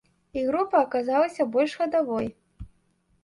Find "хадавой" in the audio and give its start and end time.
1.81-2.27